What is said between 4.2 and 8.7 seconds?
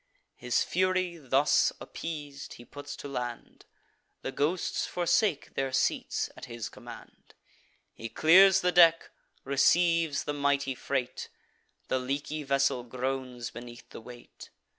The ghosts forsake their seats at his command: He clears